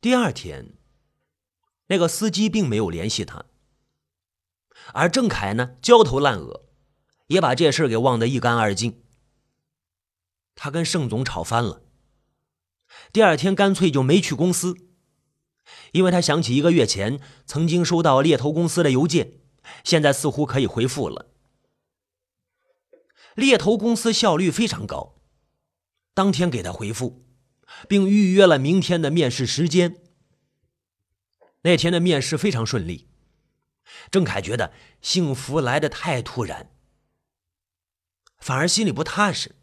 [0.00, 0.72] 第二天，
[1.88, 3.44] 那个司机并没有联系他，
[4.94, 6.70] 而郑凯呢，焦头烂额，
[7.26, 9.02] 也把这事给忘得一干二净。
[10.54, 11.82] 他跟盛总吵翻了，
[13.12, 14.74] 第二天干脆就没去公司，
[15.92, 19.40] 因为他想起一个月前曾经收到猎头公司的邮件，
[19.84, 21.30] 现在似乎可以回复了。
[23.34, 25.20] 猎头公司效率非常高，
[26.14, 27.26] 当天给他回复，
[27.88, 30.02] 并预约了明天的面试时间。
[31.62, 33.10] 那天的面试非常顺利，
[34.10, 36.74] 郑凯觉得幸福来的太突然，
[38.38, 39.54] 反而心里不踏实。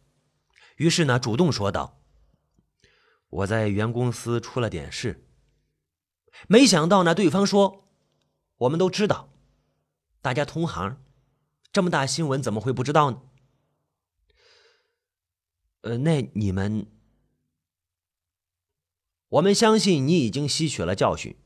[0.76, 2.04] 于是呢，主动说道
[3.30, 5.28] ：“我在原公司出了点事。”
[6.48, 7.90] 没想到呢，对方说
[8.58, 9.34] ：“我们都知道，
[10.22, 11.04] 大家同行，
[11.72, 13.22] 这么大新闻怎么会不知道呢？”
[15.82, 16.86] 呃，那你们，
[19.30, 21.38] 我们相信你已经吸取了教训。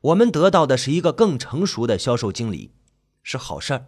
[0.00, 2.74] 我们得到的是一个更成熟的销售经理，
[3.22, 3.86] 是好事儿。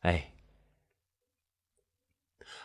[0.00, 0.28] 哎。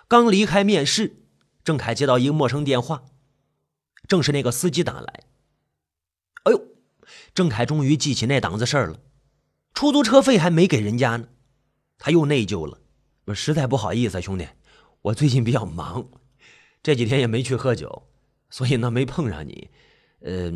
[0.10, 1.26] 刚离开面试，
[1.66, 3.04] 郑凯接到一个陌生电话，
[4.08, 5.26] 正是那个司机打来。
[6.44, 6.62] 哎呦，
[7.34, 9.02] 郑凯终于记起那档子事儿了，
[9.74, 11.28] 出租车费还没给人家呢，
[11.98, 12.80] 他又内疚了。
[13.26, 14.48] 我实在不好意思，兄弟，
[15.02, 16.10] 我最近比较忙，
[16.88, 18.08] 这几天也没去喝酒，
[18.50, 19.70] 所以呢没碰上你。
[20.22, 20.54] 呃，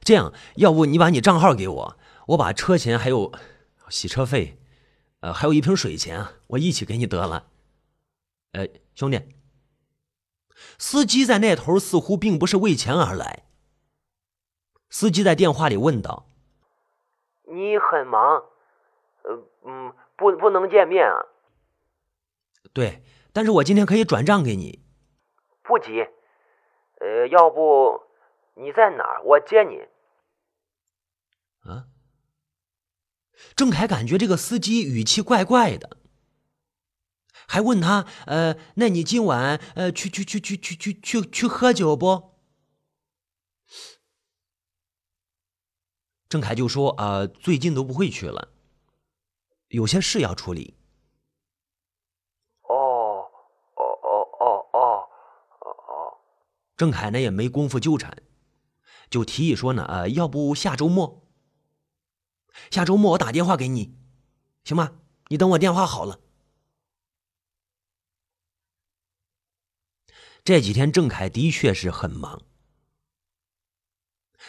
[0.00, 3.32] 这样，要不你把你账号给我，我把车钱还有
[3.88, 4.58] 洗车费，
[5.20, 7.46] 呃，还有一瓶水钱，我一起给你得了。
[8.50, 8.66] 呃，
[8.96, 9.22] 兄弟，
[10.76, 13.44] 司机在那头似乎并不是为钱而来。
[14.88, 16.26] 司机在电话里问道
[17.46, 18.42] ：“你很忙，
[19.22, 21.14] 呃，嗯，不，不能见面啊
[22.74, 24.84] ？”“对，但是我今天可以转账给你。
[25.62, 26.00] ”“不急，
[27.00, 28.00] 呃，要不
[28.54, 29.22] 你在哪儿？
[29.24, 29.86] 我接你。”
[31.68, 31.86] 啊？
[33.56, 35.96] 郑凯感觉这个司机语气怪怪的。
[37.46, 42.30] 还问他，呃，那你今晚，呃，去去去去去去去去喝酒不？
[46.28, 48.52] 郑凯就说，啊，最近都不会去了，
[49.68, 50.76] 有些事要处理。
[52.62, 53.26] 哦，
[53.74, 55.08] 哦哦哦哦
[55.58, 56.18] 哦哦。
[56.80, 58.22] 郑凯呢也没工夫纠缠，
[59.10, 61.28] 就提议说呢，呃，要不下周末？
[62.70, 63.98] 下周末我打电话给你，
[64.64, 64.92] 行吗？
[65.28, 66.20] 你等我电话好了。
[70.42, 72.46] 这几天郑凯的确是很忙。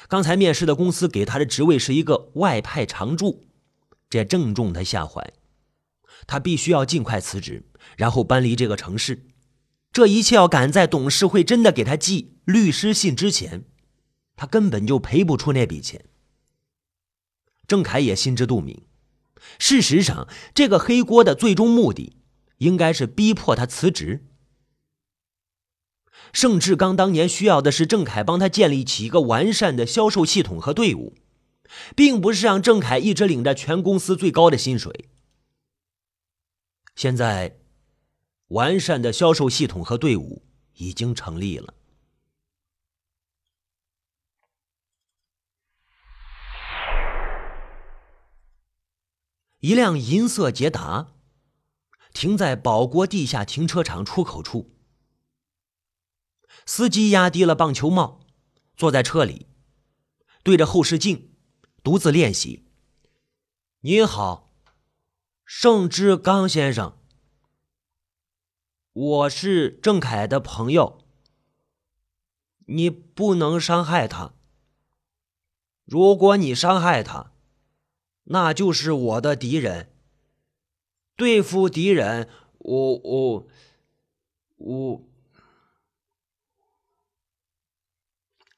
[0.08, 3.46] 刚才面试的公司给他的职位是一个外派常驻，
[4.10, 5.34] 这正中他下怀。
[6.26, 9.31] 他必须要尽快辞职，然后搬离这个城市。
[9.92, 13.66] 这一切要赶在董事会真的给他寄律师信之前，
[14.36, 16.06] 他根本就赔不出那笔钱。
[17.68, 18.84] 郑凯也心知肚明。
[19.60, 22.16] 事实上，这个黑锅的最终目的，
[22.60, 24.28] 应该是逼迫他辞职。
[26.32, 31.16] 盛志刚当年需要的是郑凯帮他建立起一个完善的销售系统和队伍，
[31.96, 35.10] 并不是让郑凯一直领着全公司最高的薪水。
[36.96, 37.58] 现在，
[38.52, 40.44] 完善的销售系统和队伍
[40.76, 41.74] 已经成立了。
[49.60, 51.14] 一辆银色捷达
[52.14, 54.76] 停在保国地下停车场出口处。
[56.66, 58.26] 司机压低了棒球帽，
[58.76, 59.48] 坐在车里，
[60.44, 61.36] 对着后视镜
[61.84, 62.68] 独自练习。
[63.82, 64.54] 你好，
[65.46, 67.01] 盛志刚先生，
[68.94, 71.02] 我是郑凯的朋友。
[72.66, 74.34] 你不能伤害他。
[75.86, 77.32] 如果你伤害他，
[78.26, 79.94] 那就是我的敌人。
[81.16, 83.48] 对付敌人，我我
[84.58, 85.02] 我。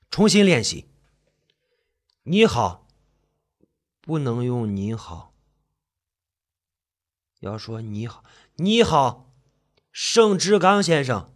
[0.10, 0.88] 重新练习。
[2.24, 2.88] 你好，
[4.02, 5.34] 不能用你好，
[7.40, 8.24] 要说你好。
[8.56, 9.33] 你好，
[9.94, 11.32] 盛志刚先生，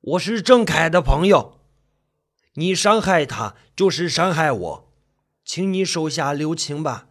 [0.00, 1.60] 我是郑凯的朋友，
[2.54, 4.92] 你伤害他就是伤害我，
[5.44, 7.06] 请你手下留情吧，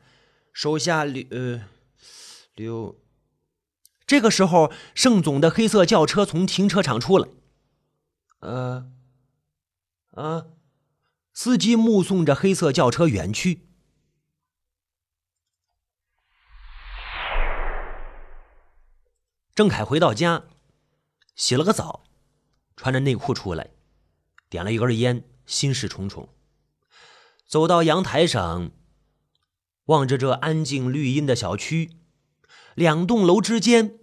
[0.52, 1.70] 手下留呃
[2.54, 3.00] 留。
[4.06, 7.30] 这个时候，盛总的黑色轿车从停车场出来，
[8.40, 8.92] 呃，
[10.12, 10.48] 啊。
[11.34, 13.62] 司机目送着黑色轿车远去。
[19.56, 20.44] 郑凯回到家，
[21.36, 22.04] 洗了个澡，
[22.76, 23.72] 穿着内裤出来，
[24.50, 26.30] 点了一根烟，心事重重。
[27.46, 28.72] 走到阳台上，
[29.86, 31.98] 望着这安静绿荫的小区，
[32.76, 34.00] 两栋楼之间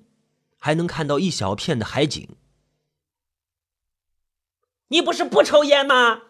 [0.59, 2.29] 还能看到一小片的海景。
[4.89, 6.23] 你不是不抽烟吗？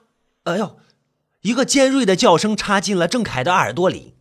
[0.44, 0.80] 哎呦！
[1.40, 4.14] 一个尖锐的叫声插进了郑凯的耳朵里，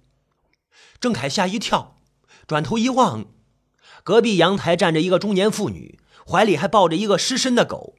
[1.01, 1.97] 郑凯吓一跳，
[2.47, 3.25] 转头一望，
[4.05, 5.99] 隔壁阳台站着一个中年妇女，
[6.29, 7.95] 怀里还抱着一个失身的狗。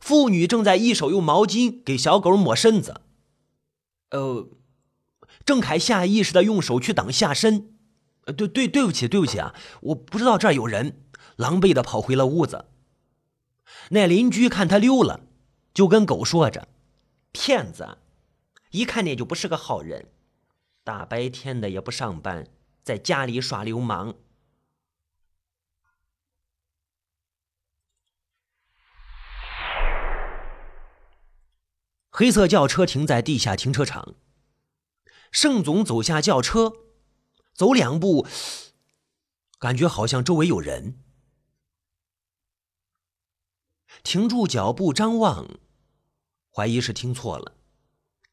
[0.00, 3.02] 妇女正在一手用毛巾给小狗抹身子。
[4.10, 4.48] 呃，
[5.44, 7.74] 郑凯下意识的用手去挡下身，
[8.24, 11.04] 呃，对对，对不起，对不起啊，我不知道这儿有人，
[11.36, 12.64] 狼狈的跑回了屋子。
[13.90, 15.20] 那邻居看他溜了，
[15.72, 16.66] 就跟狗说着
[17.30, 17.98] ：“骗子。”
[18.72, 20.06] 一看你就不是个好人，
[20.82, 22.46] 大白天的也不上班，
[22.82, 24.14] 在家里耍流氓。
[32.20, 34.14] 黑色轿车停在地下停车场，
[35.32, 36.74] 盛总走下轿车，
[37.54, 38.26] 走两步，
[39.58, 41.02] 感觉好像周围有人，
[44.02, 45.58] 停住脚步张望，
[46.52, 47.56] 怀疑是听错了。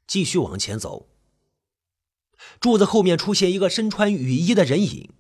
[0.06, 1.07] 继续往前走，
[2.60, 5.13] 柱子后面出现一个身穿雨衣的人影，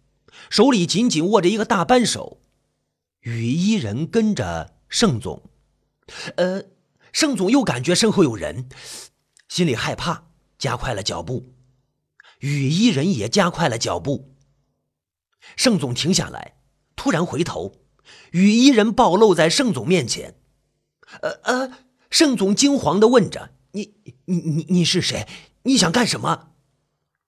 [0.49, 2.41] 手里紧紧握着一个大扳手。
[3.21, 5.49] 雨衣人跟着盛总，
[6.35, 6.63] 呃，
[7.17, 8.69] 盛总又感觉身后有人，
[9.49, 10.25] 心里害怕，
[10.59, 11.55] 加快了脚步。
[12.41, 14.35] 雨衣人也加快了脚步。
[15.55, 16.57] 盛总停下来，
[16.95, 17.73] 突然回头，
[18.33, 20.35] 雨衣人暴露在盛总面前。
[21.21, 21.71] 呃呃，
[22.11, 23.49] 盛总惊慌的问着。
[23.71, 25.27] 你你你你是谁？
[25.63, 26.49] 你想干什么？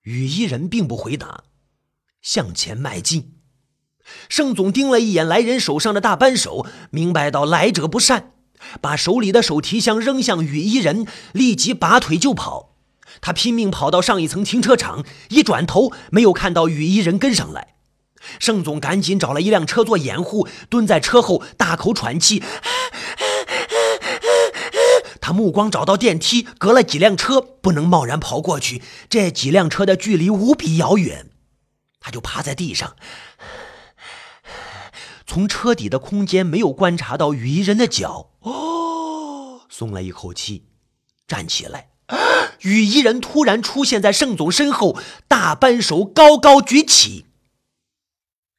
[0.02, 1.42] 雨衣人并不回答，
[2.22, 3.40] 向前迈进。
[4.28, 8.34] 盛总盯了一眼来人手上的大扳手，明白到来者不善，
[8.80, 12.70] 把手里的手提箱扔向雨衣人，立即拔腿就跑。
[13.20, 17.74] 他拼命跑到上一层停车场，一转头没有看到雨衣人跟上来。
[18.38, 22.42] 盛总赶紧找了一辆车做掩护，蹲在车后大口喘气。
[25.20, 28.82] 他目光找到电梯，隔了几辆车，不能贸然跑过去。
[29.08, 31.30] 这几辆车的距离无比遥远，
[31.98, 32.96] 他就趴在地上，
[35.30, 38.30] 从车底的空间没有观察到雨衣人的脚。
[38.40, 40.64] 哦，松了一口气，
[41.28, 41.90] 站起来。
[42.62, 44.98] 雨衣人突然出现在盛总身后，
[45.28, 47.26] 大扳手高高举起。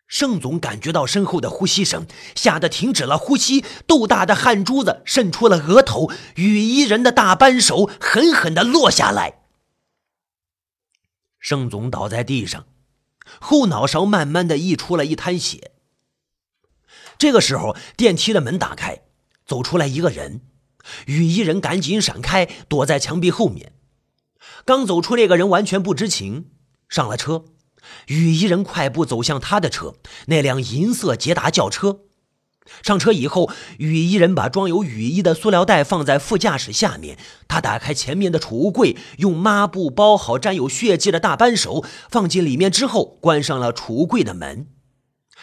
[0.08, 9.42] 盛总感觉到身后的呼吸声，吓得停止了呼吸，豆大的汗珠子渗出了额头，雨衣人的大扳手狠狠地落下来。
[11.38, 12.66] 盛总倒在地上，
[13.42, 15.71] 后脑勺慢慢的溢出了一滩血。
[17.22, 19.02] 这个时候，电梯的门打开，
[19.46, 20.42] 走出来一个人，
[21.06, 23.74] 雨衣人赶紧闪开，躲在墙壁后面。
[24.66, 26.48] 刚走出，这个人完全不知情，
[26.90, 27.46] 上了车。
[28.08, 29.94] 雨衣人快步走向他的车，
[30.26, 32.00] 那辆银色捷达轿车。
[32.82, 37.20] 上车以后，雨衣人把装有雨衣的塑料袋放在副驾驶下面。
[37.48, 44.66] 他打开前面的储物柜，用抹布包好沾有血迹的大扳手，放进里面之后，关上了储物柜的门。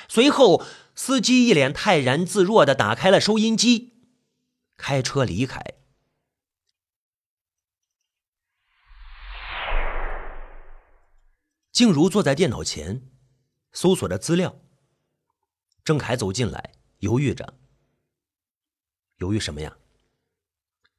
[0.09, 0.65] 随后，
[0.99, 3.93] 司机一脸泰然自若的打开了收音机，
[4.77, 5.65] 开车离开。
[11.71, 13.09] 静茹坐在电脑前，
[13.71, 14.57] 搜索着资料。
[15.85, 17.55] 郑凯走进来，犹豫着。
[19.19, 19.77] 犹豫什么呀？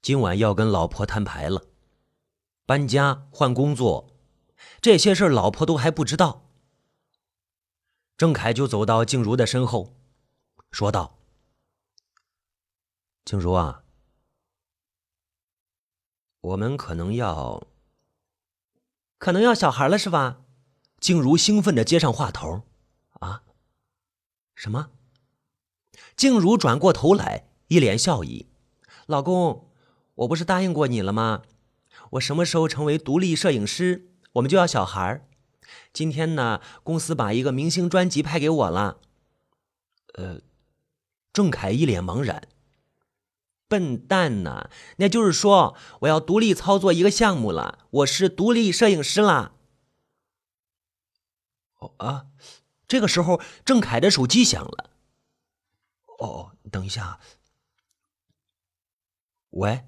[0.01, 1.65] 今晚要跟老婆摊牌了，
[2.65, 4.18] 搬家换工作，
[4.79, 6.49] 这些事老婆都还不知道。
[8.20, 9.96] 郑凯就走到静茹的身后，
[10.72, 11.20] 说道
[13.24, 13.86] ：“静茹啊，
[16.42, 17.66] 我们可能要，
[19.18, 20.42] 可能要小孩了，是吧？”
[21.00, 22.64] 静茹兴奋的接上话头
[23.22, 23.44] ：“啊，
[24.54, 24.92] 什么？”
[26.18, 28.50] 静茹转过头来，一脸笑意
[29.08, 29.72] ：“老公，
[30.16, 31.44] 我不是答应过你了吗？
[32.10, 35.26] 我什么时候成为独立摄影师，我们就要小孩
[35.91, 39.00] 今天呢，公司把一个明星专辑派给我了。”
[40.15, 40.41] 呃，
[41.31, 42.48] 郑凯一脸茫然
[43.69, 49.53] ：“笨蛋呐，那就是说我要独立操作一个项目了，我是独立摄影师啦。”
[51.79, 52.25] 哦啊！
[52.88, 54.89] 这个时候，郑凯的手机响了。
[56.17, 57.19] 哦，等一下。
[59.51, 59.86] 喂，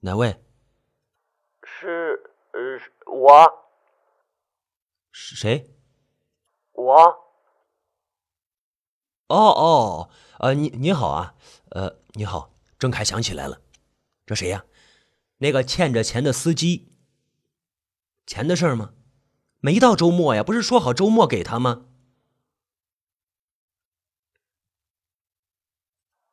[0.00, 0.42] 哪位？
[1.62, 2.20] 是
[2.52, 3.65] 呃，我。
[5.18, 5.70] 是谁？
[6.72, 6.94] 我。
[9.28, 11.34] 哦哦，呃，你你好啊，
[11.70, 13.62] 呃，你好，郑凯想起来了，
[14.26, 14.66] 这谁呀？
[15.38, 16.92] 那个欠着钱的司机。
[18.26, 18.92] 钱的事儿吗？
[19.60, 21.86] 没到周末呀，不是说好周末给他吗？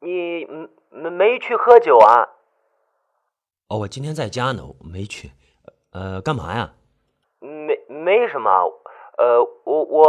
[0.02, 0.46] 你
[0.92, 2.28] 没没去喝酒啊？
[3.70, 5.32] 哦，我今天在家呢，我没去。
[5.92, 6.76] 呃，干嘛呀？
[8.04, 8.50] 没没什么。
[9.18, 10.04] 呃，我我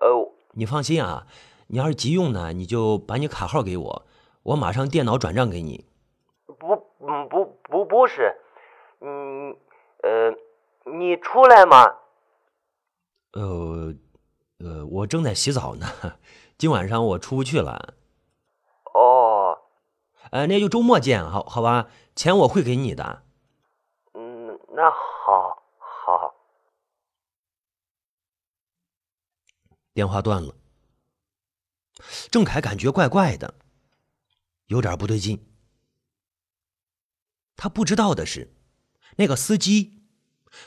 [0.00, 1.26] 呃，你放心啊，
[1.68, 4.06] 你要是急用呢，你就把你卡号给我，
[4.42, 5.84] 我马上电脑转账给你。
[6.46, 8.34] 不，嗯，不不不是，
[9.00, 9.56] 嗯，
[10.02, 10.34] 呃，
[10.92, 11.84] 你出来吗？
[13.34, 13.94] 呃，
[14.58, 15.86] 呃，我正在洗澡呢，
[16.58, 17.94] 今晚上我出不去了。
[18.94, 19.58] 哦，
[20.30, 21.88] 呃，那就周末见，好好吧？
[22.16, 23.22] 钱我会给你的。
[24.14, 26.34] 嗯，那好，好。
[29.98, 30.54] 电话断了，
[32.30, 33.56] 郑凯感觉怪怪的，
[34.66, 35.44] 有点不对劲。
[37.56, 38.54] 他不知道的是，
[39.16, 40.04] 那个司机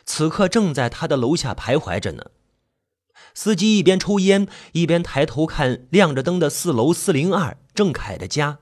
[0.06, 2.32] 此刻正在他的楼下徘徊着呢。
[3.34, 8.60] 司机一边抽烟，一边抬头看亮着灯的四楼四零二郑凯的家。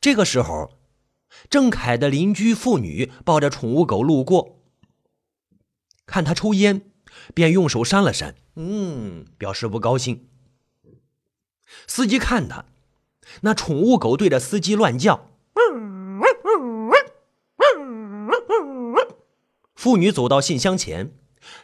[0.00, 0.78] 这个时候，
[1.50, 4.62] 郑凯的邻居妇女抱着宠物狗路过，
[6.06, 6.90] 看他抽烟，
[7.34, 10.28] 便用手扇了扇，嗯，表示不高兴。
[11.86, 12.66] 司机看他，
[13.42, 15.30] 那宠物狗对着司机乱叫。
[19.74, 21.14] 妇女走到信箱前，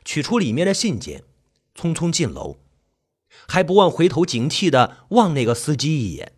[0.04, 1.25] 取出里面的信件，
[1.75, 2.59] 匆匆进楼，
[3.49, 6.35] 还不忘回头警惕的望那个司机一眼。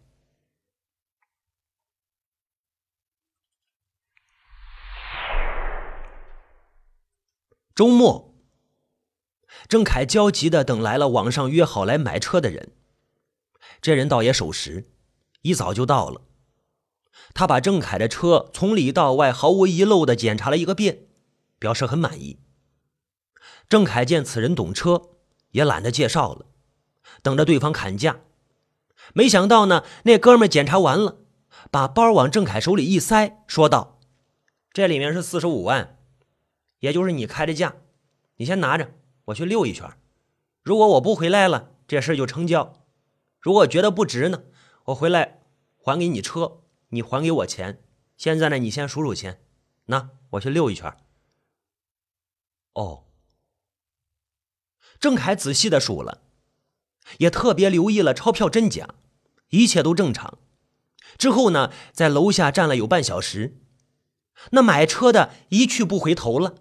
[7.74, 8.31] 周末，
[9.68, 12.72] 郑凯焦急的等来了网上约好来买车的人。
[13.80, 14.90] 这人倒也守时，
[15.42, 16.22] 一早就到了。
[17.34, 21.06] 他把郑凯的车从里到外毫无遗漏的检查了一个遍。
[21.62, 22.40] 表示很满意。
[23.68, 25.10] 郑凯见此人懂车，
[25.52, 26.46] 也懒得介绍了，
[27.22, 28.22] 等着对方砍价。
[29.14, 31.18] 没想到呢，那哥们检查完了，
[31.70, 34.00] 把包往郑凯手里一塞，说道
[34.74, 36.00] ：“这里面是四十五万，
[36.80, 37.76] 也就是你开的价，
[38.38, 38.90] 你先拿着，
[39.26, 39.88] 我去溜一圈。
[40.62, 42.74] 如果我不回来了，这事就成交；
[43.40, 44.44] 如果觉得不值呢，
[44.86, 45.42] 我回来
[45.76, 47.82] 还给你车，你还给我钱。
[48.16, 49.42] 现在呢，你先数数钱，
[49.86, 50.96] 那我去溜一圈。”
[52.74, 53.04] 哦，
[54.98, 56.22] 郑凯仔细的数了，
[57.18, 58.94] 也特别留意了钞票真假，
[59.48, 60.38] 一切都正常。
[61.18, 63.60] 之后呢，在楼下站了有半小时，
[64.52, 66.54] 那买车的一去不回头了。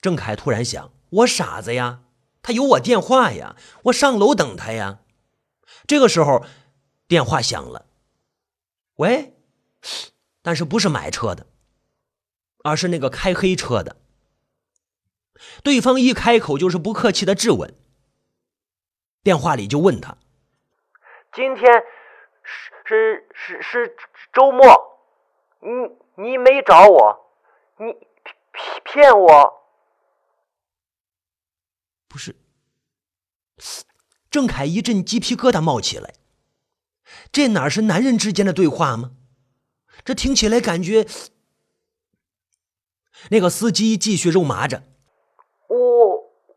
[0.00, 2.00] 郑凯突然想：我傻子呀，
[2.42, 5.00] 他有我电话呀，我上楼等他呀。
[5.86, 6.44] 这个时候，
[7.06, 7.86] 电话响了，
[8.96, 9.34] 喂，
[10.42, 11.46] 但是不是买车的。
[12.62, 13.96] 而是那个开黑车的，
[15.64, 17.74] 对方一开口就是不客气的质问。
[19.22, 20.18] 电话里就问他
[21.32, 21.64] ：“今天
[22.42, 23.96] 是是是是
[24.30, 25.00] 周末，
[25.60, 27.32] 你你没找我，
[27.78, 27.94] 你
[28.52, 29.59] 骗骗我？
[32.10, 32.36] 不是？”
[34.30, 36.12] 郑凯一阵鸡皮疙瘩冒起来，
[37.32, 39.12] 这哪是男人之间的对话吗？
[40.04, 41.06] 这听起来感觉……
[43.28, 44.82] 那个司机继续肉麻着
[45.68, 45.76] ：“我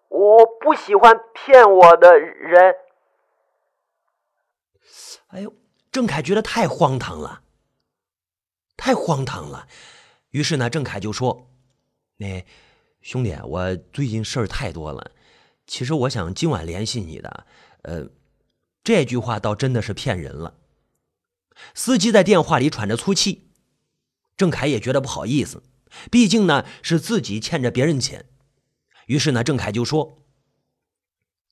[0.10, 2.76] 我不喜欢骗我的人。”
[5.28, 5.54] 哎呦，
[5.92, 7.42] 郑凯觉得太荒唐了，
[8.78, 9.68] 太荒唐了。
[10.30, 11.50] 于是呢，郑凯就说
[12.18, 12.46] ：“那
[13.02, 15.12] 兄弟，我最近事儿太多了，
[15.66, 17.46] 其实我想今晚联系你的。”
[17.84, 18.08] 呃，
[18.84, 20.56] 这句话倒真的是骗人了。
[21.74, 23.50] 司机在电话里喘着粗气，
[24.38, 25.64] 郑凯也觉得不好意思。
[26.10, 28.26] 毕竟呢是自己欠着别人钱，
[29.08, 30.24] 于是呢郑凯就说：“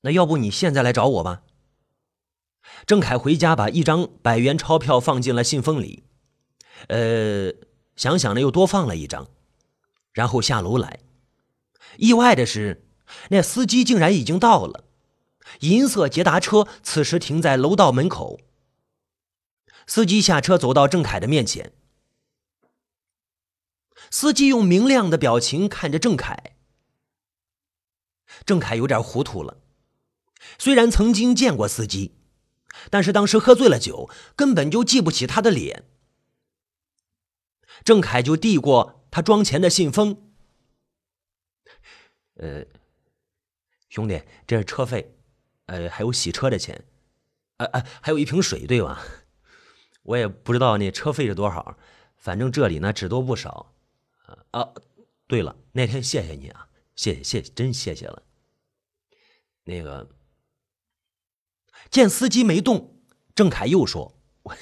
[0.02, 1.44] 那要不你现在来找我吧。”
[2.88, 6.04] 郑凯回家把一张百元钞票放进了信封里，
[6.88, 7.52] 呃，
[7.96, 9.30] 想想呢又多放了一张，
[10.14, 11.00] 然后下楼来。
[11.98, 12.88] 意外的是，
[13.30, 14.86] 那司机竟然已经到了，
[15.62, 18.40] 银色捷达车此时停在楼道门口。
[19.88, 21.74] 司机下车走到郑凯的面前。
[24.10, 26.56] 司机用明亮的表情看着郑凯，
[28.46, 29.58] 郑凯有点糊涂了。
[30.58, 32.16] 虽然曾经见过司机，
[32.90, 35.86] 但是当时喝醉了酒，根本就记不起他的脸。
[37.84, 40.32] 郑凯就递过他装钱的信封
[42.36, 42.66] ：“呃，
[43.92, 45.14] 兄弟，这是车费，
[45.66, 46.86] 呃，还有洗车的钱，
[47.58, 49.04] 呃呃，还有一瓶水，对吧？
[50.04, 51.78] 我也不知道那车费是多少，
[52.16, 53.74] 反正这里呢只多不少。
[54.52, 54.74] 啊，
[55.28, 58.24] 对了，那天谢谢你啊，谢谢谢，真谢谢了。
[59.66, 60.10] 那个，
[61.90, 62.96] 见司机没动，
[63.36, 64.56] 郑凯又说：“我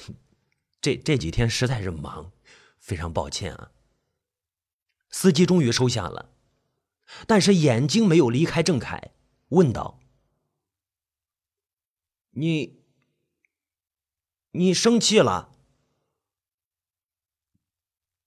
[0.80, 2.32] 这这几天实在是忙，
[2.80, 3.70] 非常抱歉啊。”
[5.08, 6.30] 司机终于收下了，
[7.28, 9.12] 但是眼睛没有离开郑凯，
[9.50, 10.00] 问道
[12.30, 12.82] ：“你，
[14.50, 15.54] 你生气了？”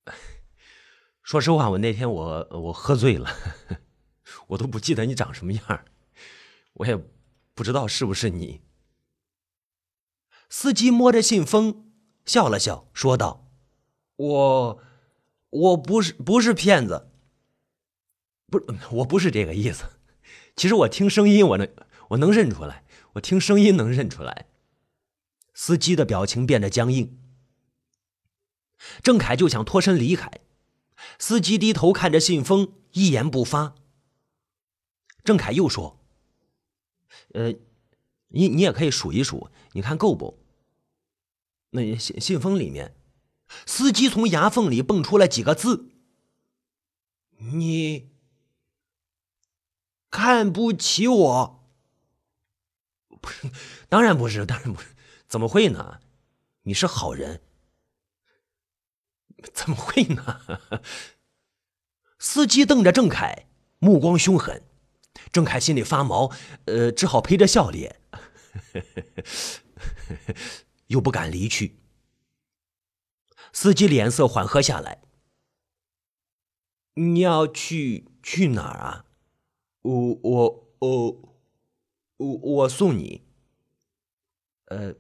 [1.22, 3.30] 说实话，我那天我我喝醉了，
[4.48, 5.86] 我都不记得你长什么样，
[6.74, 6.96] 我也
[7.54, 8.62] 不知道是不是你。
[10.50, 11.92] 司机摸着信封
[12.26, 13.52] 笑了笑，说道
[14.18, 14.84] ：“我
[15.50, 17.10] 我不是不是骗子，
[18.48, 18.62] 不，
[18.98, 19.86] 我不是这个意思。
[20.56, 21.68] 其实我听声音，我能
[22.10, 24.48] 我能认出来，我听声音能认出来。”
[25.56, 27.20] 司机的表情变得僵硬，
[29.04, 30.32] 郑凯就想脱身离开。
[31.20, 33.76] 司机低头看着信封，一言不发。
[35.24, 36.00] 郑凯又说
[37.34, 37.54] ：“呃，
[38.30, 40.40] 你你也可以数一数，你看够不？
[41.70, 42.96] 那信信封里面，
[43.66, 45.90] 司机从牙缝里蹦出了几个字
[47.38, 48.10] ：‘你
[50.14, 51.66] 看不起我？’
[53.20, 53.50] 不是，
[53.90, 54.90] 当然不是，当然不是，
[55.28, 56.02] 怎么会呢？
[56.62, 57.42] 你是好人。”
[59.52, 60.84] 怎么会呢？
[62.20, 63.48] 司机瞪着郑凯，
[63.80, 64.64] 目光凶狠。
[65.32, 66.32] 郑凯心里发毛，
[66.66, 68.00] 呃，只好陪着笑脸，
[70.88, 71.80] 又不敢离去。
[73.52, 75.02] 司机脸色缓和下来
[76.94, 79.06] ：“你要去去哪儿啊？
[79.84, 81.38] 我我我
[82.18, 83.22] 我我送你。
[84.66, 84.96] 呃。”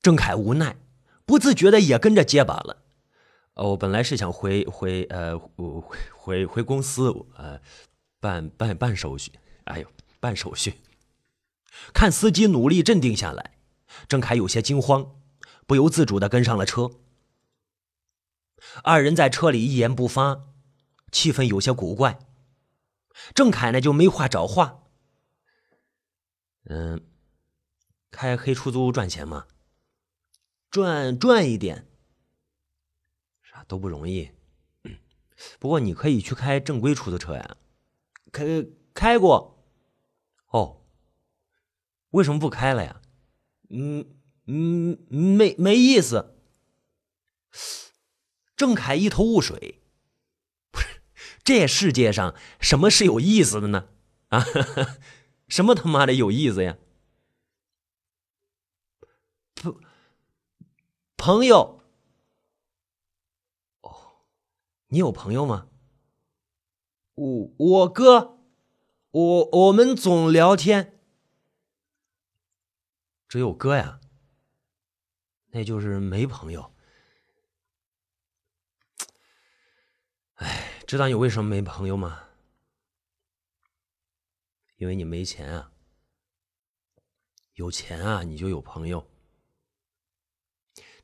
[0.00, 0.78] 郑凯无奈，
[1.26, 2.84] 不自觉的也跟着结巴了。
[3.54, 5.82] 哦，我本来是想回回呃回
[6.14, 7.60] 回回公司呃
[8.20, 9.32] 办办办手续。
[9.64, 9.88] 哎呦，
[10.20, 10.74] 办手续！
[11.92, 13.58] 看司机努力镇定下来，
[14.08, 15.20] 郑凯有些惊慌，
[15.66, 16.92] 不由自主的跟上了车。
[18.82, 20.46] 二人在车里一言不发，
[21.10, 22.18] 气氛有些古怪。
[23.34, 24.84] 郑凯呢就没话找话。
[26.64, 27.04] 嗯，
[28.10, 29.46] 开黑出租赚钱吗？
[30.70, 31.88] 赚赚一点，
[33.40, 34.32] 啥都不容易。
[35.58, 37.56] 不过你可以去开正规出租车呀，
[38.30, 39.64] 开开过。
[40.48, 40.84] 哦，
[42.10, 43.00] 为什么不开了呀？
[43.70, 44.16] 嗯
[44.46, 46.38] 嗯，没没意思。
[48.56, 49.77] 郑凯一头雾水，
[51.48, 53.88] 这世界上什么是有意思的呢？
[54.28, 54.44] 啊，
[55.48, 56.76] 什么他妈的有意思呀？
[59.54, 59.80] 不。
[61.16, 61.82] 朋友，
[63.80, 64.26] 哦，
[64.88, 65.68] 你有朋友吗？
[67.14, 68.38] 我我哥，
[69.10, 71.00] 我我们总聊天，
[73.26, 74.00] 只有哥呀，
[75.52, 76.74] 那就是没朋友。
[80.34, 82.28] 哎，知道你为什么没朋友吗？
[84.78, 85.70] 因为你没钱啊。
[87.56, 89.06] 有钱啊，你就有朋友。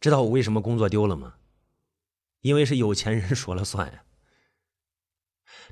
[0.00, 1.34] 知道我为什么工作丢了吗？
[2.40, 4.04] 因为是有钱人说了算呀。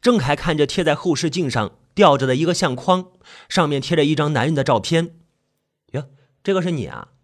[0.03, 3.13] 郑凯看着贴在后视镜上吊着的一个相框，
[3.49, 5.23] 上面贴着一张男人的照片。
[5.93, 6.11] 哟，
[6.43, 7.15] 这个是你啊？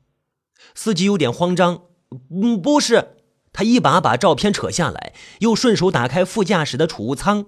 [0.74, 1.90] 司机有点慌张。
[2.30, 3.17] 嗯，不是。
[3.58, 7.46] 他一把把照片扯下来，又顺手打开副驾驶的储物仓，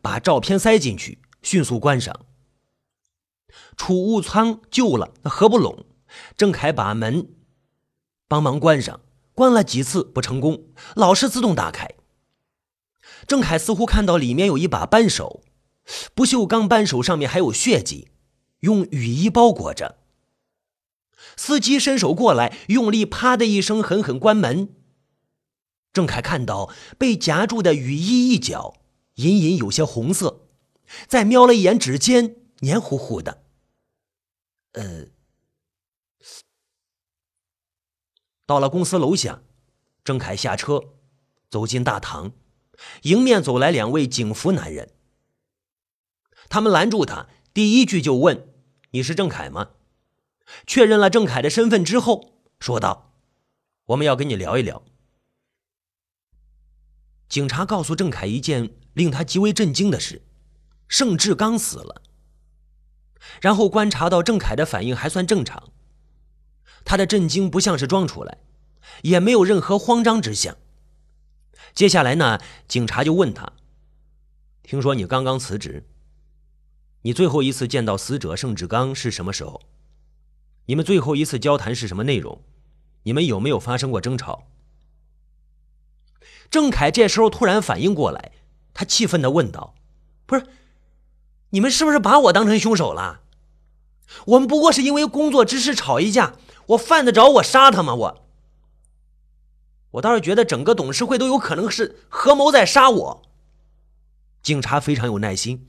[0.00, 2.24] 把照片塞进去，迅速关上。
[3.76, 5.86] 储物仓旧了，合不拢。
[6.36, 7.30] 郑凯把门。
[8.28, 9.00] 帮忙关上，
[9.34, 11.94] 关了几次不成功，老是自动打开。
[13.26, 15.42] 郑凯似乎看到里面有一把扳手，
[16.14, 18.12] 不锈钢扳手上面还有血迹，
[18.60, 19.96] 用雨衣包裹着。
[21.36, 24.76] 司机伸手过来，用力啪的一声狠狠关门。
[25.92, 28.74] 郑凯看到被夹住的雨衣一角
[29.14, 30.48] 隐隐有些红色，
[31.06, 33.42] 再瞄了一眼指尖，黏糊糊的。
[34.72, 35.06] 呃。
[38.46, 39.42] 到了公司楼下，
[40.02, 40.94] 郑凯下车，
[41.48, 42.32] 走进大堂，
[43.02, 44.92] 迎面走来两位警服男人。
[46.48, 48.52] 他们拦住他，第一句就问
[48.90, 49.70] ：“你是郑凯吗？”
[50.66, 53.14] 确认了郑凯的身份之后，说道
[53.86, 54.82] ：“我们要跟你聊一聊。”
[57.30, 60.20] 警察告诉郑凯一件令他极为震惊的事：
[60.88, 62.02] 盛志刚死了。
[63.40, 65.70] 然后观察到郑凯的反应还算正常，
[66.84, 68.38] 他的震惊不像是装出来，
[69.02, 70.56] 也没有任何慌张之象。
[71.72, 73.52] 接下来呢，警察就问他
[74.64, 75.86] ：“听说你刚刚辞职，
[77.02, 79.62] 你最后一次见到死者盛志刚是什么时候？
[80.66, 82.42] 你们最后一次交谈是什么内容？
[83.04, 84.48] 你们有没有发生过争吵？”
[86.50, 88.32] 郑凯这时候突然反应过来，
[88.74, 89.74] 他气愤的问道
[90.26, 90.46] ：“不是，
[91.50, 93.20] 你们是不是把我当成凶手了？
[94.26, 96.34] 我们不过是因为工作之事吵一架，
[96.66, 97.94] 我犯得着我杀他吗？
[97.94, 98.26] 我，
[99.92, 103.22] 我倒是觉得整个董事会都有可能是合谋在杀我。”
[104.42, 105.66] 警察非常有耐心，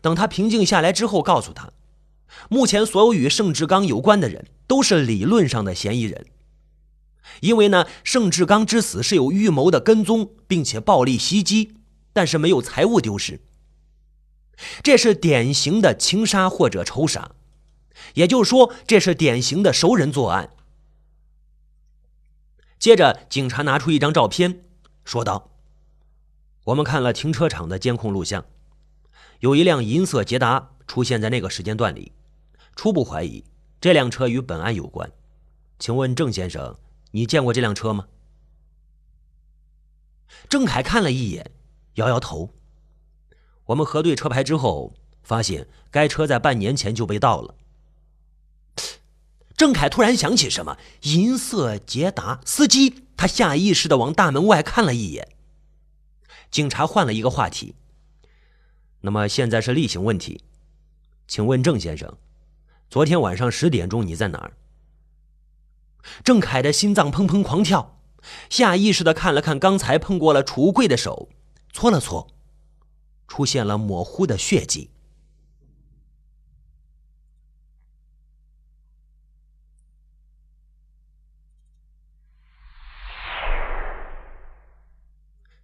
[0.00, 1.72] 等他平静下来之后，告诉他，
[2.48, 6.26] 目前所有与盛志刚有关的人都是理论上的嫌疑人。
[7.40, 11.74] 因为呢，盛志刚之死是有预谋的跟踪，并且暴力袭击，
[12.12, 13.40] 但是没有财物丢失。
[14.82, 17.32] 这是典型的情杀或者仇杀，
[18.14, 20.50] 也就是说，这是典型的熟人作案。
[22.78, 24.62] 接着，警察拿出一张照片，
[25.04, 25.50] 说道
[26.64, 28.46] ：“我们看了停车场的监控录像，
[29.40, 32.12] 有一辆银色捷达出现在那个时间段里，
[32.74, 33.44] 初步怀疑
[33.80, 35.10] 这辆车与本案有关。
[35.78, 36.76] 请问郑先生？”
[37.12, 38.06] 你见过这辆车吗？
[40.48, 41.50] 郑凯看了一眼，
[41.94, 42.50] 摇摇头。
[43.64, 47.54] 我们核对车牌之后，发现该车在半年前就被盗了。
[49.56, 55.26] 郑凯突然想起什么，银色捷达司机，他下意识的往大门外看了一眼。
[56.50, 57.74] 警察换了一个话题。
[59.00, 60.42] 那么现在是例行问题，
[61.26, 62.18] 请问郑先生，
[62.90, 64.52] 昨天晚上十点钟你在哪儿？
[66.24, 67.98] 郑凯的心脏砰砰狂跳，
[68.48, 71.28] 下意识的看了看刚才碰过了储物柜的手，
[71.72, 72.28] 搓了搓，
[73.28, 74.90] 出现了模糊的血迹。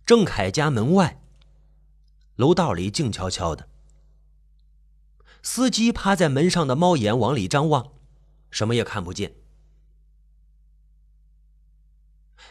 [0.05, 1.23] 郑凯家门外，
[2.37, 3.69] 楼道里静悄悄的，
[5.43, 7.93] 司机趴在门上的猫眼往里张望，
[8.51, 9.42] 什么也看不见。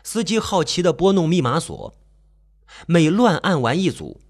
[0.04, 1.94] 司机好奇的拨弄密码锁，
[2.88, 4.22] 每乱按完一组，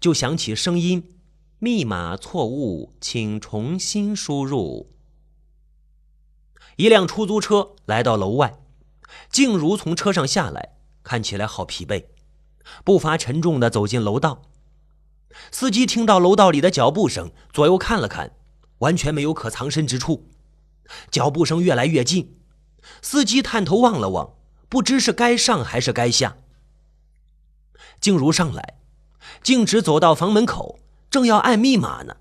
[0.00, 1.16] 就响起声音
[1.58, 4.90] ：“密码错误，请重新输入。”
[6.76, 8.58] 一辆出租车来到楼外，
[9.30, 12.06] 静茹从车上下来，看起来好疲惫，
[12.84, 14.42] 步伐沉重的走进楼道。
[15.52, 18.32] 司机听到楼道里的脚步声，左右看了看，
[18.78, 20.28] 完全没有可藏身之处。
[21.10, 22.38] 脚步声越来越近，
[23.02, 24.39] 司机探头望了望。
[24.70, 26.36] 不知是该上还是该下。
[28.00, 28.76] 静茹上来，
[29.42, 30.78] 径直走到房门口，
[31.10, 32.16] 正要按密码呢，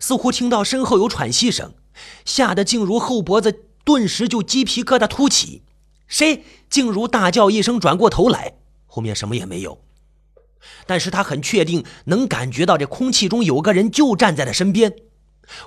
[0.00, 1.74] 似乎听到身后有喘息声，
[2.24, 5.62] 吓得静茹后脖子顿时就鸡皮疙瘩突起。
[6.08, 6.44] 谁？
[6.68, 8.54] 静茹大叫一声，转过头来，
[8.86, 9.78] 后面什么也没有，
[10.86, 14.94] 但是他很确定能感觉到这空气中有个人就站在他身边，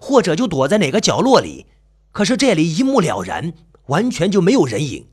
[0.01, 1.67] 或者就躲在哪个角落里。
[2.11, 3.53] 可是这里一目了然，
[3.85, 5.07] 完全就没有人影。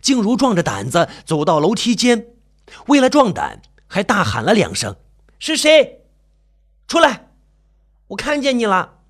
[0.00, 2.28] 静茹壮着胆子走到楼梯间，
[2.86, 4.96] 为了壮胆，还大喊了两声
[5.38, 6.06] ：“是谁？
[6.86, 7.30] 出来！
[8.08, 9.00] 我看见你了。”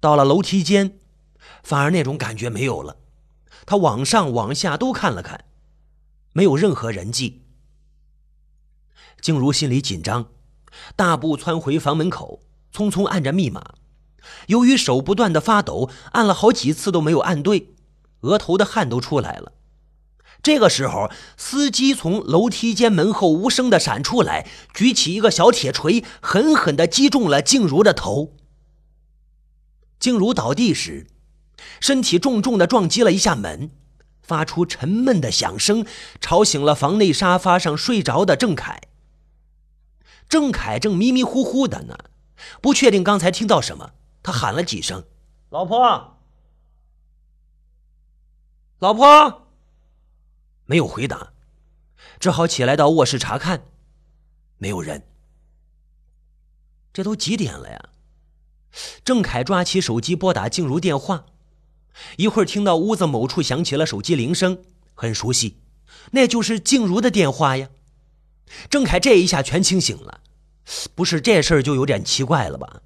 [0.00, 0.98] 到了楼梯间，
[1.62, 2.96] 反而那种感觉没有了。
[3.66, 5.44] 他往上往下都看了看，
[6.32, 7.42] 没有任何人迹。
[9.20, 10.30] 静茹心里紧张，
[10.94, 12.40] 大步窜回房门口，
[12.72, 13.74] 匆匆按着密码。
[14.46, 17.74] 由于手不断的发抖，按了好几次都没有按对。
[18.20, 19.52] 额头的汗都出来了。
[20.40, 28.36] 这个时候，司机从楼梯间门后无声的闪出来，举起一个小铁锤，狠狠的击中了静茹的头。
[29.98, 31.08] 静茹倒地时，
[31.80, 33.72] 身体重重的撞击了一下门，
[34.22, 35.84] 发出沉闷的响声，
[36.20, 38.80] 吵醒了房内沙发上睡着的郑凯。
[40.28, 41.98] 郑凯正迷迷糊糊的呢，
[42.62, 43.90] 不确定刚才听到什么，
[44.22, 45.04] 他喊了几声
[45.50, 46.14] ：“老婆。”
[48.80, 49.48] 老婆
[50.64, 51.32] 没有回答，
[52.20, 53.64] 只好起来到卧室查看，
[54.56, 55.02] 没有人。
[56.92, 57.88] 这都几点了呀？
[59.04, 61.26] 郑凯抓起手机拨打静茹电话，
[62.18, 64.62] 一会儿听到屋子某处响起了手机铃声，
[64.94, 65.58] 很熟悉，
[66.12, 67.70] 那就是静茹的电话呀。
[68.70, 70.20] 郑凯这一下全清醒了，
[70.94, 72.82] 不是这事儿就有点奇怪了吧？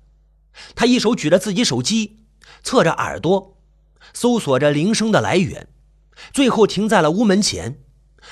[0.75, 2.25] 他一手举着自己手机，
[2.63, 3.59] 侧着耳朵，
[4.15, 5.69] 搜索着铃声的来源。
[6.33, 7.81] 最后停在了屋门前，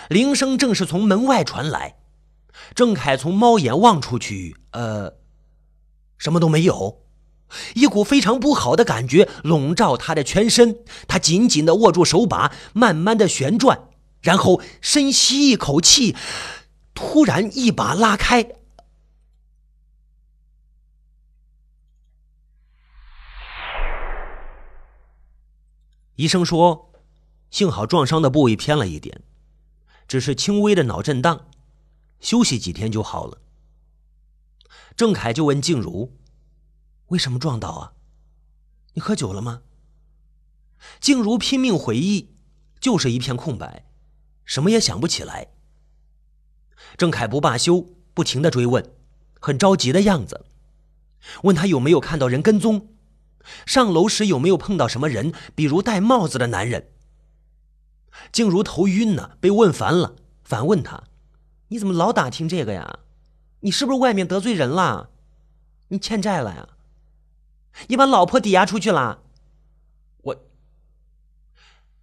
[0.09, 1.97] 铃声正是从门外传来。
[2.75, 5.15] 郑凯从猫眼望出去，呃，
[6.19, 7.03] 什么都没有。
[7.75, 13.89] 一股非常不好的感觉笼罩他的全身，他紧紧的握住手把，慢慢的旋转，
[14.21, 16.15] 然后深吸一口气，
[16.95, 18.47] 突然一把拉开。
[26.17, 26.90] 医生说，
[27.51, 29.23] 幸好撞伤的部位偏了一点，
[30.07, 31.47] 只是轻微的脑震荡，
[32.21, 33.39] 休息几天就好了。
[34.97, 36.17] 郑凯就问静茹
[37.09, 37.93] ：“为什么撞倒啊？
[38.95, 39.63] 你喝酒了吗？”
[41.01, 42.35] 静茹拼命回忆，
[42.81, 43.85] 就是一片空白，
[44.45, 45.49] 什么也想不起来。
[46.97, 47.85] 郑凯不罢休，
[48.15, 48.95] 不停的追问，
[49.41, 50.47] 很着急的样子，
[51.43, 52.95] 问他有没有看到人跟踪。
[53.67, 56.93] 上楼时有没有碰到什么人，比如戴帽子的男人？
[58.33, 61.05] 静茹头晕呢，被问烦了，反问他
[61.69, 63.01] ：“你怎么老打听这个呀？
[63.61, 65.11] 你是不是外面得罪人了？
[65.89, 66.69] 你欠债了呀？
[67.89, 69.23] 你把老婆抵押出去了？”
[70.23, 70.37] 我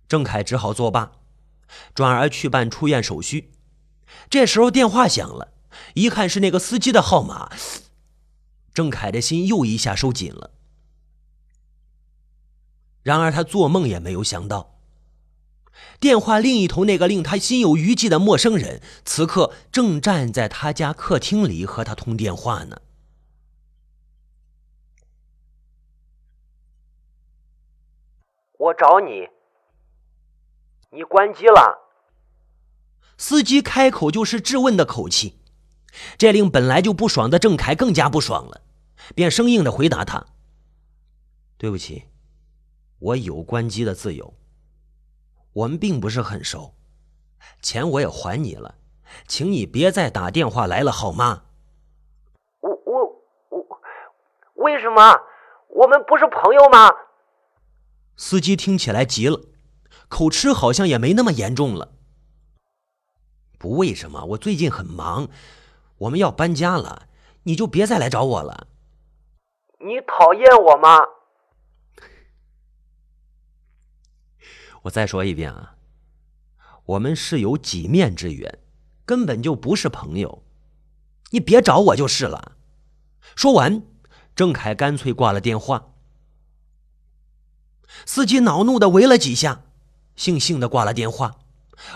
[0.08, 1.12] 郑凯只好作罢，
[1.94, 3.52] 转而去办出院手续。
[4.30, 5.54] 这时候电话响了，
[5.94, 7.52] 一看是那个司机的号码，
[8.74, 10.52] 郑凯的心又一下收紧了。
[13.04, 14.77] 然而他做梦也没有想到，
[16.00, 22.82] 电话另一头那个令他心有余悸的陌生人，此刻正站在他家客厅里和他通电话呢。
[28.60, 29.28] 我找你，
[30.92, 31.78] 你关机了。
[33.18, 35.40] 司机开口就是质问的口气，
[36.18, 38.62] 这令本来就不爽的郑凯更加不爽了，
[39.16, 40.26] 便生硬的回答他
[41.58, 42.06] ：“对不起。”
[43.00, 44.34] 我有关机的自由。
[45.58, 46.76] 我们并不是很熟，
[47.64, 48.76] 钱我也还你了，
[49.28, 51.46] 请你别再打电话来了，好吗？
[52.60, 53.82] 我我我，
[54.54, 55.20] 为什么？
[55.70, 56.92] 我们不是朋友吗？
[58.16, 59.40] 司机听起来急了，
[60.08, 61.94] 口吃好像也没那么严重了。
[63.58, 65.28] 不为什么，我最近很忙，
[65.98, 67.08] 我们要搬家了，
[67.44, 68.68] 你就别再来找我了。
[69.80, 71.00] 你讨厌我吗？
[74.88, 75.76] 我再说一遍啊，
[76.86, 78.60] 我们是有几面之缘，
[79.06, 80.44] 根本就不是朋友，
[81.32, 82.54] 你别找我就是了。
[83.36, 83.84] 说完，
[84.36, 85.94] 郑凯干脆挂了电话。
[88.06, 89.64] 司机恼怒的围了几下，
[90.16, 91.40] 悻悻的挂了电话，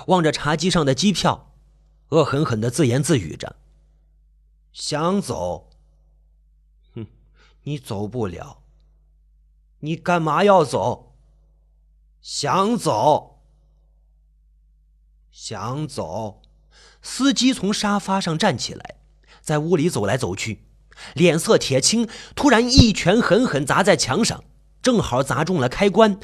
[0.08, 1.54] 望着茶几上的机票，
[2.10, 3.56] 恶狠狠的自言自语着
[4.74, 5.70] ：“想走？
[6.94, 7.08] 哼，
[7.64, 8.64] 你走不了。
[9.80, 11.08] 你干嘛要走？”
[12.22, 13.42] 想走，
[15.32, 16.44] 想走。
[17.02, 18.98] 司机从沙发上站起来，
[19.42, 20.66] 在屋里走来走去，
[21.16, 22.08] 脸色铁青。
[22.36, 24.44] 突然，一拳狠狠砸在墙上，
[24.84, 26.20] 正好砸中了开关，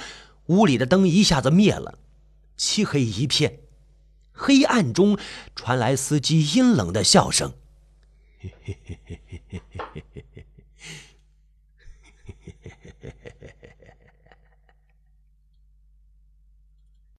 [0.46, 1.98] 屋里的灯一下子灭了，
[2.56, 3.62] 漆黑一片。
[4.32, 5.18] 黑暗中
[5.56, 7.56] 传来司机阴冷的笑声
[8.40, 9.62] ：“嘿嘿嘿嘿嘿嘿
[9.96, 10.26] 嘿嘿。”